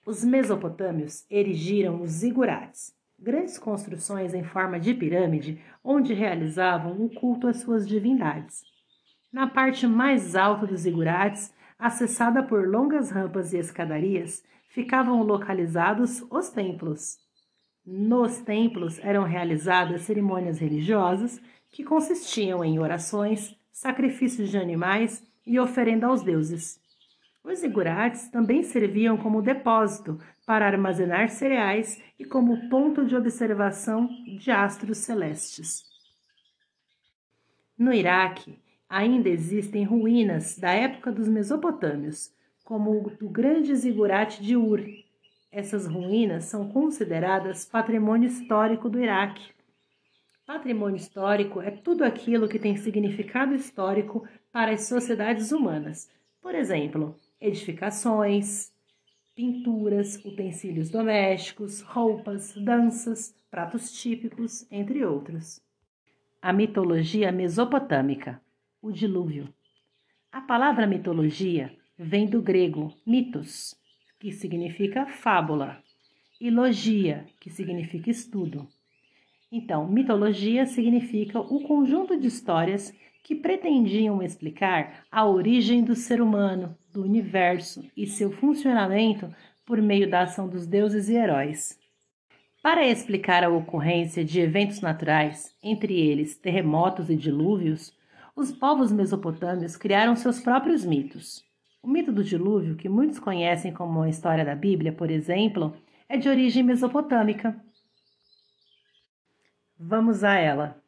Os 0.05 0.23
mesopotâmios 0.23 1.25
erigiram 1.31 2.01
os 2.01 2.11
zigurates, 2.11 2.93
grandes 3.17 3.57
construções 3.57 4.33
em 4.33 4.43
forma 4.43 4.79
de 4.79 4.93
pirâmide 4.93 5.61
onde 5.83 6.13
realizavam 6.13 7.01
o 7.01 7.09
culto 7.09 7.47
às 7.47 7.61
suas 7.61 7.87
divindades. 7.87 8.63
Na 9.31 9.47
parte 9.47 9.87
mais 9.87 10.35
alta 10.35 10.67
dos 10.67 10.81
zigurates, 10.81 11.53
acessada 11.77 12.43
por 12.43 12.67
longas 12.67 13.11
rampas 13.11 13.53
e 13.53 13.57
escadarias, 13.57 14.43
ficavam 14.69 15.21
localizados 15.23 16.23
os 16.29 16.49
templos. 16.49 17.17
Nos 17.85 18.39
templos 18.41 18.99
eram 18.99 19.23
realizadas 19.23 20.01
cerimônias 20.01 20.59
religiosas 20.59 21.41
que 21.69 21.83
consistiam 21.83 22.63
em 22.63 22.79
orações, 22.79 23.55
sacrifícios 23.71 24.49
de 24.49 24.57
animais 24.57 25.23
e 25.45 25.59
oferenda 25.59 26.07
aos 26.07 26.21
deuses. 26.21 26.79
Os 27.43 27.59
zigurates 27.59 28.27
também 28.29 28.61
serviam 28.61 29.15
como 29.15 29.41
depósito 29.41 30.19
para 30.45 30.67
armazenar 30.67 31.29
cereais 31.29 32.01
e 32.19 32.25
como 32.25 32.69
ponto 32.69 33.05
de 33.05 33.15
observação 33.15 34.09
de 34.37 34.51
astros 34.51 34.97
celestes. 34.97 35.83
No 37.77 37.93
Iraque, 37.93 38.59
ainda 38.89 39.29
existem 39.29 39.83
ruínas 39.83 40.57
da 40.57 40.71
época 40.71 41.11
dos 41.11 41.27
Mesopotâmios, 41.27 42.31
como 42.63 43.05
o 43.05 43.09
do 43.09 43.29
grande 43.29 43.75
zigurate 43.75 44.41
de 44.41 44.55
Ur. 44.55 44.83
Essas 45.51 45.87
ruínas 45.87 46.45
são 46.45 46.69
consideradas 46.69 47.65
patrimônio 47.65 48.27
histórico 48.27 48.89
do 48.89 48.99
Iraque. 48.99 49.51
Patrimônio 50.45 50.97
histórico 50.97 51.61
é 51.61 51.71
tudo 51.71 52.03
aquilo 52.03 52.47
que 52.47 52.59
tem 52.59 52.77
significado 52.77 53.53
histórico 53.53 54.27
para 54.51 54.71
as 54.71 54.81
sociedades 54.81 55.51
humanas. 55.51 56.09
Por 56.41 56.55
exemplo, 56.55 57.15
edificações, 57.39 58.71
pinturas, 59.35 60.23
utensílios 60.25 60.89
domésticos, 60.89 61.81
roupas, 61.81 62.53
danças, 62.55 63.35
pratos 63.51 63.91
típicos, 63.91 64.65
entre 64.71 65.05
outros. 65.05 65.61
A 66.41 66.51
mitologia 66.53 67.31
mesopotâmica, 67.31 68.41
o 68.87 68.91
dilúvio. 68.91 69.53
A 70.31 70.39
palavra 70.39 70.87
mitologia 70.87 71.75
vem 71.97 72.25
do 72.25 72.41
grego 72.41 72.93
mitos, 73.05 73.75
que 74.17 74.31
significa 74.31 75.05
fábula, 75.05 75.83
e 76.39 76.49
logia, 76.49 77.25
que 77.39 77.49
significa 77.49 78.09
estudo. 78.09 78.65
Então, 79.51 79.87
mitologia 79.89 80.65
significa 80.65 81.39
o 81.39 81.61
conjunto 81.67 82.17
de 82.17 82.27
histórias 82.27 82.93
que 83.23 83.35
pretendiam 83.35 84.23
explicar 84.23 85.05
a 85.11 85.25
origem 85.25 85.83
do 85.83 85.95
ser 85.95 86.21
humano, 86.21 86.77
do 86.93 87.03
universo 87.03 87.83
e 87.95 88.07
seu 88.07 88.31
funcionamento 88.31 89.29
por 89.65 89.81
meio 89.81 90.09
da 90.09 90.21
ação 90.21 90.47
dos 90.47 90.65
deuses 90.65 91.09
e 91.09 91.15
heróis. 91.15 91.77
Para 92.63 92.87
explicar 92.87 93.43
a 93.43 93.49
ocorrência 93.49 94.23
de 94.23 94.39
eventos 94.39 94.79
naturais, 94.79 95.53
entre 95.61 95.99
eles 95.99 96.37
terremotos 96.37 97.09
e 97.09 97.15
dilúvios, 97.15 97.96
os 98.37 98.51
povos 98.51 98.91
mesopotâmios 98.91 99.75
criaram 99.75 100.15
seus 100.15 100.39
próprios 100.39 100.85
mitos. 100.85 101.43
O 101.81 101.87
mito 101.87 102.11
do 102.11 102.23
dilúvio, 102.23 102.75
que 102.75 102.87
muitos 102.87 103.17
conhecem 103.17 103.73
como 103.73 104.03
a 104.03 104.09
história 104.09 104.45
da 104.45 104.53
Bíblia, 104.53 104.93
por 104.93 105.09
exemplo, 105.09 105.75
é 106.07 106.17
de 106.17 106.29
origem 106.29 106.61
mesopotâmica. 106.61 107.59
Vamos 109.75 110.23
a 110.23 110.35
ela. 110.35 110.79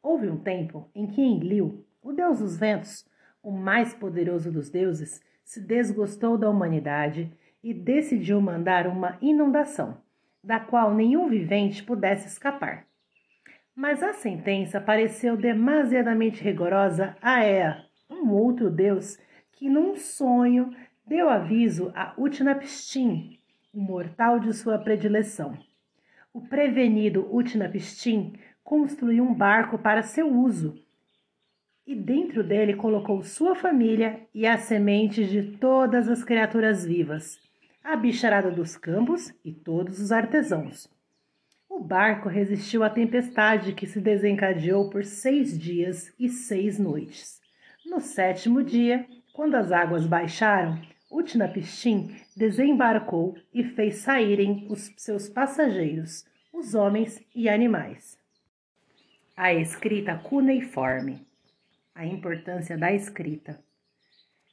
Houve 0.00 0.28
um 0.28 0.36
tempo 0.36 0.88
em 0.94 1.08
que 1.08 1.20
Enlil, 1.20 1.84
o 2.00 2.12
deus 2.12 2.38
dos 2.38 2.56
ventos, 2.56 3.04
o 3.42 3.50
mais 3.50 3.92
poderoso 3.92 4.52
dos 4.52 4.70
deuses, 4.70 5.20
se 5.44 5.60
desgostou 5.60 6.38
da 6.38 6.48
humanidade 6.48 7.36
e 7.64 7.74
decidiu 7.74 8.40
mandar 8.40 8.86
uma 8.86 9.18
inundação, 9.20 10.00
da 10.42 10.60
qual 10.60 10.94
nenhum 10.94 11.28
vivente 11.28 11.82
pudesse 11.82 12.28
escapar. 12.28 12.86
Mas 13.74 14.02
a 14.02 14.12
sentença 14.12 14.80
pareceu 14.80 15.36
demasiadamente 15.36 16.42
rigorosa 16.42 17.16
a 17.22 17.42
Ea, 17.42 17.84
um 18.10 18.30
outro 18.30 18.70
deus 18.70 19.18
que 19.52 19.68
num 19.68 19.96
sonho 19.96 20.74
deu 21.06 21.28
aviso 21.28 21.90
a 21.94 22.12
Utnapishtim, 22.18 23.38
o 23.72 23.80
mortal 23.80 24.38
de 24.38 24.52
sua 24.52 24.78
predileção. 24.78 25.56
O 26.34 26.42
prevenido 26.42 27.26
Utnapishtim 27.34 28.34
construiu 28.62 29.24
um 29.24 29.34
barco 29.34 29.78
para 29.78 30.02
seu 30.02 30.28
uso 30.28 30.74
e 31.86 31.94
dentro 31.94 32.44
dele 32.44 32.74
colocou 32.74 33.22
sua 33.22 33.54
família 33.54 34.20
e 34.34 34.46
as 34.46 34.60
sementes 34.62 35.30
de 35.30 35.56
todas 35.56 36.08
as 36.08 36.22
criaturas 36.22 36.84
vivas, 36.84 37.38
a 37.82 37.96
bicharada 37.96 38.50
dos 38.50 38.76
campos 38.76 39.32
e 39.44 39.52
todos 39.52 39.98
os 39.98 40.12
artesãos. 40.12 40.88
O 41.74 41.80
barco 41.80 42.28
resistiu 42.28 42.84
à 42.84 42.90
tempestade 42.90 43.72
que 43.72 43.86
se 43.86 43.98
desencadeou 43.98 44.90
por 44.90 45.06
seis 45.06 45.58
dias 45.58 46.12
e 46.20 46.28
seis 46.28 46.78
noites. 46.78 47.40
No 47.86 47.98
sétimo 47.98 48.62
dia, 48.62 49.06
quando 49.32 49.54
as 49.54 49.72
águas 49.72 50.06
baixaram, 50.06 50.78
Utnapishtim 51.10 52.14
desembarcou 52.36 53.38
e 53.54 53.64
fez 53.64 53.96
saírem 53.96 54.66
os 54.68 54.92
seus 54.98 55.30
passageiros, 55.30 56.26
os 56.52 56.74
homens 56.74 57.24
e 57.34 57.48
animais. 57.48 58.18
A 59.34 59.54
escrita 59.54 60.18
cuneiforme. 60.18 61.26
A 61.94 62.04
importância 62.04 62.76
da 62.76 62.92
escrita. 62.92 63.58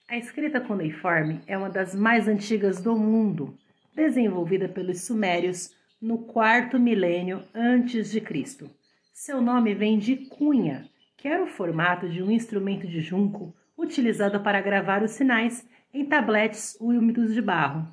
A 0.08 0.18
escrita 0.18 0.62
cuneiforme 0.62 1.42
é 1.48 1.58
uma 1.58 1.70
das 1.70 1.94
mais 1.94 2.30
antigas 2.30 2.82
do 2.82 2.98
mundo, 2.98 3.58
desenvolvida 3.94 4.70
pelos 4.70 5.02
sumérios 5.02 5.78
no 6.02 6.20
quarto 6.20 6.80
milênio 6.80 7.44
antes 7.54 8.10
de 8.10 8.22
Cristo. 8.22 8.70
Seu 9.12 9.42
nome 9.42 9.74
vem 9.74 10.00
de 10.00 10.16
cunha, 10.16 10.90
que 11.18 11.28
era 11.28 11.44
o 11.44 11.48
formato 11.48 12.08
de 12.08 12.24
um 12.24 12.32
instrumento 12.32 12.88
de 12.88 13.02
junco 13.02 13.54
utilizado 13.78 14.40
para 14.40 14.62
gravar 14.62 15.04
os 15.04 15.12
sinais 15.12 15.68
em 15.94 16.06
tabletes 16.06 16.78
úmidos 16.80 17.34
de 17.34 17.42
barro. 17.42 17.86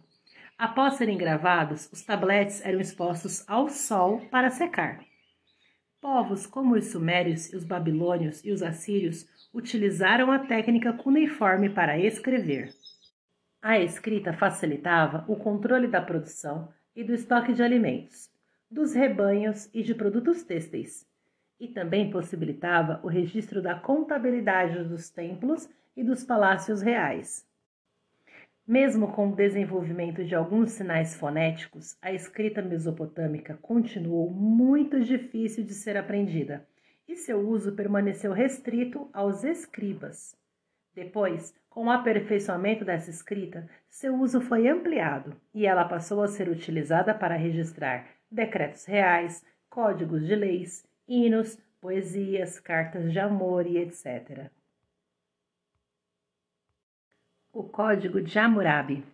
Após 0.57 0.95
serem 0.95 1.19
gravados, 1.19 1.91
os 1.93 2.03
tabletes 2.03 2.65
eram 2.65 2.81
expostos 2.81 3.45
ao 3.49 3.69
sol 3.69 4.21
para 4.31 4.51
secar. 4.51 5.01
Povos 6.01 6.47
como 6.47 6.77
os 6.77 6.87
sumérios, 6.87 7.53
os 7.53 7.65
babilônios 7.65 8.45
e 8.45 8.53
os 8.53 8.63
assírios 8.63 9.27
utilizaram 9.53 10.31
a 10.31 10.39
técnica 10.39 10.93
cuneiforme 10.93 11.69
para 11.69 11.99
escrever. 11.99 12.73
A 13.61 13.81
escrita 13.81 14.33
facilitava 14.33 15.25
o 15.27 15.35
controle 15.35 15.89
da 15.89 16.01
produção 16.01 16.69
e 16.97 17.05
do 17.05 17.13
estoque 17.13 17.53
de 17.53 17.63
alimentos, 17.63 18.31
dos 18.71 18.95
rebanhos 18.95 19.69
e 19.73 19.83
de 19.83 19.95
produtos 19.95 20.43
têxteis, 20.43 21.07
e 21.61 21.69
também 21.69 22.11
possibilitava 22.11 22.99
o 23.05 23.07
registro 23.07 23.61
da 23.63 23.75
contabilidade 23.75 24.83
dos 24.83 25.11
templos 25.11 25.69
e 25.95 26.03
dos 26.03 26.25
palácios 26.25 26.81
reais. 26.81 27.47
Mesmo 28.67 29.13
com 29.13 29.29
o 29.29 29.37
desenvolvimento 29.37 30.25
de 30.25 30.35
alguns 30.35 30.73
sinais 30.73 31.15
fonéticos, 31.15 31.97
a 32.03 32.13
escrita 32.13 32.61
mesopotâmica 32.61 33.57
continuou 33.63 34.29
muito 34.29 35.01
difícil 35.01 35.63
de 35.63 35.73
ser 35.73 35.97
aprendida 35.97 36.67
e 37.07 37.15
seu 37.15 37.39
uso 37.39 37.77
permaneceu 37.77 38.33
restrito 38.33 39.09
aos 39.13 39.45
escribas. 39.45 40.35
Depois, 40.95 41.55
com 41.77 41.89
o 41.89 41.91
aperfeiçoamento 41.91 42.87
dessa 42.87 43.11
escrita, 43.11 43.69
seu 43.91 44.15
uso 44.19 44.41
foi 44.41 44.67
ampliado 44.67 45.39
e 45.53 45.67
ela 45.67 45.85
passou 45.85 46.23
a 46.23 46.27
ser 46.27 46.49
utilizada 46.49 47.13
para 47.13 47.37
registrar 47.37 48.07
decretos 48.31 48.87
reais, 48.87 49.45
códigos 49.69 50.27
de 50.27 50.35
leis, 50.35 50.89
hinos, 51.07 51.59
poesias, 51.79 52.59
cartas 52.59 53.13
de 53.13 53.19
amor 53.19 53.67
e 53.67 53.77
etc. 53.77 54.49
O 57.53 57.65
Código 57.65 58.23
de 58.23 58.39
Hammurabi. 58.39 59.05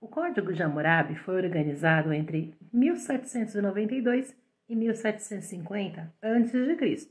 O 0.00 0.08
Código 0.08 0.52
de 0.52 0.64
Hammurabi 0.64 1.14
foi 1.14 1.36
organizado 1.36 2.12
entre 2.12 2.56
1792 2.72 4.36
e 4.68 4.74
1750 4.74 6.12
a.C., 6.20 7.08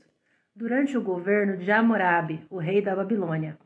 durante 0.54 0.94
o 0.98 1.02
governo 1.02 1.56
de 1.56 1.72
Hammurabi, 1.72 2.46
o 2.50 2.58
rei 2.58 2.82
da 2.82 2.94
Babilônia. 2.94 3.58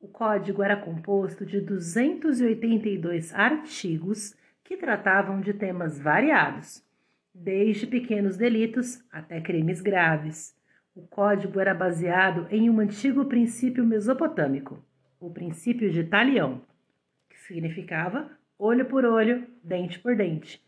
O 0.00 0.08
código 0.08 0.62
era 0.62 0.76
composto 0.76 1.44
de 1.44 1.60
282 1.60 3.34
artigos 3.34 4.34
que 4.64 4.76
tratavam 4.76 5.40
de 5.40 5.52
temas 5.52 6.00
variados, 6.00 6.82
desde 7.34 7.86
pequenos 7.86 8.36
delitos 8.36 9.04
até 9.12 9.40
crimes 9.40 9.80
graves. 9.80 10.56
O 10.94 11.02
código 11.02 11.60
era 11.60 11.74
baseado 11.74 12.46
em 12.50 12.70
um 12.70 12.80
antigo 12.80 13.26
princípio 13.26 13.84
mesopotâmico 13.84 14.82
o 15.20 15.28
princípio 15.30 15.90
de 15.90 16.02
Talião, 16.02 16.62
que 17.28 17.38
significava 17.40 18.30
olho 18.58 18.86
por 18.86 19.04
olho, 19.04 19.46
dente 19.62 19.98
por 19.98 20.16
dente. 20.16 20.64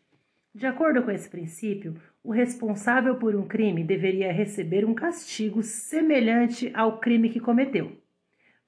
De 0.55 0.67
acordo 0.67 1.03
com 1.03 1.11
esse 1.11 1.29
princípio, 1.29 1.97
o 2.23 2.31
responsável 2.31 3.17
por 3.17 3.35
um 3.35 3.49
crime 3.49 3.83
deveria 3.83 4.31
receber 4.31 4.85
um 4.85 4.93
castigo 4.93 5.63
semelhante 5.63 6.71
ao 6.75 7.01
crime 7.01 7.31
que 7.31 7.41
cometeu. 7.41 8.02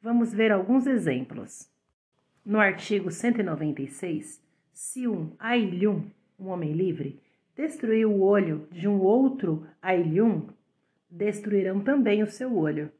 Vamos 0.05 0.35
ver 0.35 0.53
alguns 0.53 0.87
exemplos. 0.87 1.67
No 2.45 2.61
artigo 2.61 3.11
196, 3.11 4.39
se 4.71 5.09
um 5.09 5.33
Ailium, 5.39 6.05
um 6.39 6.49
homem 6.49 6.75
livre, 6.75 7.19
destruir 7.57 8.07
o 8.07 8.21
olho 8.21 8.69
de 8.71 8.87
um 8.87 9.01
outro 9.01 9.67
Ailium, 9.81 10.47
destruirão 11.09 11.81
também 11.81 12.23
o 12.23 12.27
seu 12.27 12.55
olho. 12.55 12.93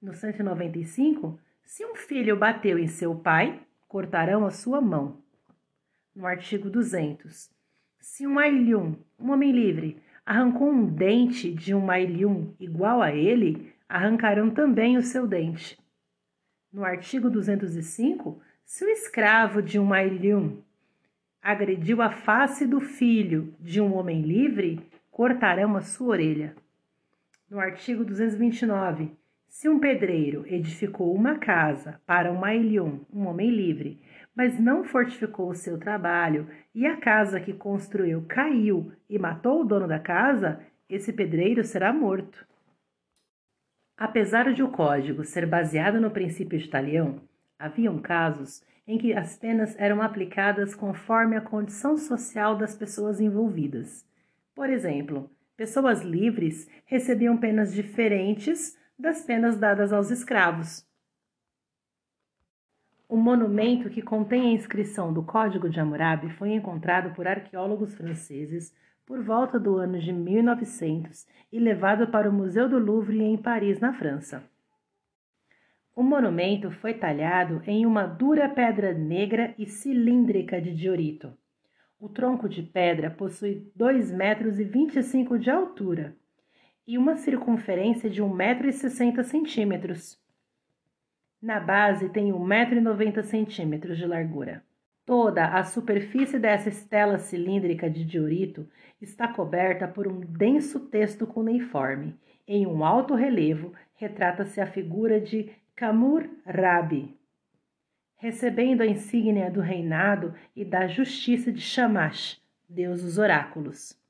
No 0.00 0.14
195, 0.14 1.36
se 1.64 1.84
um 1.84 1.96
filho 1.96 2.36
bateu 2.36 2.78
em 2.78 2.86
seu 2.86 3.12
pai, 3.12 3.60
cortarão 3.88 4.46
a 4.46 4.52
sua 4.52 4.80
mão. 4.80 5.20
No 6.14 6.26
artigo 6.26 6.70
200. 6.70 7.50
Se 7.98 8.24
um 8.24 8.38
Ailium, 8.38 8.94
um 9.18 9.32
homem 9.32 9.50
livre, 9.50 10.00
arrancou 10.24 10.70
um 10.70 10.86
dente 10.86 11.52
de 11.52 11.74
um 11.74 11.90
Ailium 11.90 12.54
igual 12.60 13.02
a 13.02 13.10
ele, 13.12 13.74
arrancarão 13.88 14.48
também 14.48 14.96
o 14.96 15.02
seu 15.02 15.26
dente. 15.26 15.79
No 16.72 16.84
artigo 16.84 17.28
205, 17.28 18.40
se 18.64 18.84
o 18.84 18.88
escravo 18.88 19.60
de 19.60 19.76
um 19.76 19.92
Ailium 19.92 20.62
agrediu 21.42 22.00
a 22.00 22.10
face 22.10 22.64
do 22.64 22.80
filho 22.80 23.52
de 23.58 23.80
um 23.80 23.92
homem 23.94 24.22
livre, 24.22 24.78
cortarão 25.10 25.76
a 25.76 25.80
sua 25.80 26.10
orelha. 26.10 26.54
No 27.50 27.58
artigo 27.58 28.04
229, 28.04 29.10
se 29.48 29.68
um 29.68 29.80
pedreiro 29.80 30.44
edificou 30.46 31.12
uma 31.12 31.38
casa 31.38 32.00
para 32.06 32.30
um 32.30 32.38
mailion, 32.38 33.00
um 33.12 33.26
homem 33.26 33.50
livre, 33.50 34.00
mas 34.32 34.60
não 34.60 34.84
fortificou 34.84 35.50
o 35.50 35.56
seu 35.56 35.76
trabalho 35.76 36.46
e 36.72 36.86
a 36.86 36.96
casa 36.98 37.40
que 37.40 37.52
construiu 37.52 38.24
caiu 38.28 38.92
e 39.08 39.18
matou 39.18 39.62
o 39.62 39.64
dono 39.64 39.88
da 39.88 39.98
casa, 39.98 40.60
esse 40.88 41.12
pedreiro 41.12 41.64
será 41.64 41.92
morto. 41.92 42.46
Apesar 44.00 44.50
de 44.54 44.62
o 44.62 44.70
código 44.70 45.22
ser 45.24 45.44
baseado 45.44 46.00
no 46.00 46.10
princípio 46.10 46.58
de 46.58 46.70
Talião, 46.70 47.20
haviam 47.58 47.98
casos 47.98 48.64
em 48.88 48.96
que 48.96 49.12
as 49.12 49.36
penas 49.36 49.78
eram 49.78 50.00
aplicadas 50.00 50.74
conforme 50.74 51.36
a 51.36 51.40
condição 51.42 51.98
social 51.98 52.56
das 52.56 52.74
pessoas 52.74 53.20
envolvidas. 53.20 54.06
Por 54.54 54.70
exemplo, 54.70 55.30
pessoas 55.54 56.00
livres 56.00 56.66
recebiam 56.86 57.36
penas 57.36 57.74
diferentes 57.74 58.74
das 58.98 59.20
penas 59.20 59.58
dadas 59.58 59.92
aos 59.92 60.10
escravos. 60.10 60.82
O 63.06 63.18
monumento 63.18 63.90
que 63.90 64.00
contém 64.00 64.48
a 64.48 64.52
inscrição 64.52 65.12
do 65.12 65.22
Código 65.22 65.68
de 65.68 65.78
Hammurabi 65.78 66.30
foi 66.30 66.52
encontrado 66.54 67.14
por 67.14 67.28
arqueólogos 67.28 67.94
franceses 67.94 68.74
por 69.10 69.24
volta 69.24 69.58
do 69.58 69.76
ano 69.76 69.98
de 69.98 70.12
1900 70.12 71.26
e 71.50 71.58
levado 71.58 72.06
para 72.12 72.30
o 72.30 72.32
Museu 72.32 72.68
do 72.68 72.78
Louvre 72.78 73.20
em 73.20 73.36
Paris, 73.36 73.80
na 73.80 73.92
França. 73.92 74.48
O 75.96 76.02
monumento 76.04 76.70
foi 76.70 76.94
talhado 76.94 77.60
em 77.66 77.84
uma 77.84 78.06
dura 78.06 78.48
pedra 78.48 78.94
negra 78.94 79.52
e 79.58 79.66
cilíndrica 79.66 80.62
de 80.62 80.72
diorito. 80.72 81.36
O 81.98 82.08
tronco 82.08 82.48
de 82.48 82.62
pedra 82.62 83.10
possui 83.10 83.68
2,25 83.76 84.16
metros 84.16 85.42
de 85.42 85.50
altura 85.50 86.16
e 86.86 86.96
uma 86.96 87.16
circunferência 87.16 88.08
de 88.08 88.22
1,60m. 88.22 90.18
Na 91.42 91.58
base 91.58 92.08
tem 92.10 92.30
1,90m 92.30 93.92
de 93.92 94.06
largura. 94.06 94.62
Toda 95.10 95.46
a 95.46 95.64
superfície 95.64 96.38
dessa 96.38 96.68
estela 96.68 97.18
cilíndrica 97.18 97.90
de 97.90 98.04
diorito 98.04 98.68
está 99.02 99.26
coberta 99.26 99.88
por 99.88 100.06
um 100.06 100.20
denso 100.20 100.78
texto 100.78 101.26
cuneiforme. 101.26 102.16
Em 102.46 102.64
um 102.64 102.84
alto 102.84 103.16
relevo, 103.16 103.74
retrata-se 103.96 104.60
a 104.60 104.68
figura 104.68 105.20
de 105.20 105.50
Kamur 105.74 106.30
Rabi, 106.46 107.18
recebendo 108.18 108.82
a 108.82 108.86
insígnia 108.86 109.50
do 109.50 109.60
reinado 109.60 110.32
e 110.54 110.64
da 110.64 110.86
justiça 110.86 111.50
de 111.50 111.60
Shamash, 111.60 112.40
deus 112.68 113.02
dos 113.02 113.18
oráculos. 113.18 114.00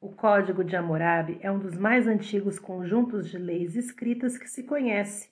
O 0.00 0.10
Código 0.10 0.62
de 0.62 0.76
Hammurabi 0.76 1.40
é 1.42 1.50
um 1.50 1.58
dos 1.58 1.76
mais 1.76 2.06
antigos 2.06 2.56
conjuntos 2.56 3.28
de 3.28 3.36
leis 3.36 3.74
escritas 3.74 4.38
que 4.38 4.48
se 4.48 4.62
conhece. 4.62 5.28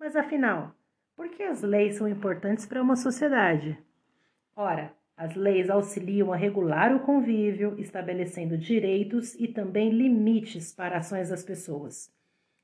Mas 0.00 0.16
afinal, 0.16 0.74
por 1.14 1.28
que 1.28 1.42
as 1.42 1.60
leis 1.60 1.96
são 1.96 2.08
importantes 2.08 2.64
para 2.64 2.80
uma 2.80 2.96
sociedade? 2.96 3.78
Ora, 4.54 4.94
As 5.16 5.36
leis 5.36 5.68
auxiliam 5.70 6.32
a 6.32 6.36
regular 6.36 6.94
o 6.94 7.00
convívio, 7.00 7.78
estabelecendo 7.78 8.56
direitos 8.56 9.34
e 9.34 9.46
também 9.46 9.90
limites 9.90 10.74
para 10.74 10.96
ações 10.98 11.28
das 11.28 11.44
pessoas. 11.44 12.10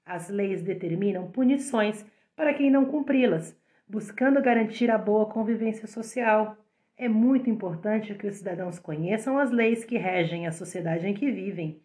As 0.04 0.28
leis 0.28 0.62
determinam 0.62 1.30
punições 1.30 2.04
para 2.34 2.54
quem 2.54 2.70
não 2.70 2.86
cumpri-las, 2.86 3.56
buscando 3.86 4.42
garantir 4.42 4.90
a 4.90 4.98
boa 4.98 5.26
convivência 5.26 5.86
social. 5.86 6.56
É 6.96 7.08
muito 7.08 7.50
importante 7.50 8.14
que 8.14 8.26
os 8.26 8.36
cidadãos 8.36 8.78
conheçam 8.78 9.38
as 9.38 9.50
leis 9.50 9.84
que 9.84 9.98
regem 9.98 10.46
a 10.46 10.52
sociedade 10.52 11.06
em 11.06 11.14
que 11.14 11.30
vivem, 11.30 11.80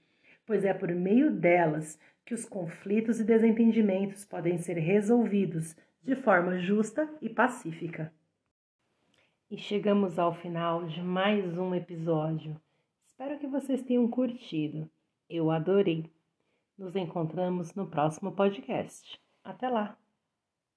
pois 0.46 0.64
é 0.64 0.74
por 0.74 0.90
meio 0.90 1.30
delas 1.30 2.00
que 2.26 2.34
os 2.34 2.46
conflitos 2.46 3.20
e 3.20 3.24
desentendimentos 3.24 4.26
podem 4.26 4.58
ser 4.58 4.78
resolvidos 4.78 5.76
de 6.02 6.16
forma 6.16 6.58
justa 6.58 7.08
e 7.22 7.30
pacífica. 7.30 8.12
E 9.54 9.58
chegamos 9.60 10.18
ao 10.18 10.34
final 10.34 10.84
de 10.84 11.00
mais 11.00 11.56
um 11.60 11.76
episódio. 11.76 12.60
Espero 13.06 13.38
que 13.38 13.46
vocês 13.46 13.84
tenham 13.84 14.08
curtido. 14.08 14.90
Eu 15.30 15.52
adorei. 15.52 16.10
Nos 16.76 16.96
encontramos 16.96 17.76
no 17.76 17.86
próximo 17.86 18.32
podcast. 18.32 19.22
Até 19.44 19.70
lá! 19.70 19.96